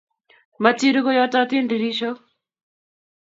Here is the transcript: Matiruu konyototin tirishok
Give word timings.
Matiruu 0.63 1.03
konyototin 1.05 1.65
tirishok 1.69 2.17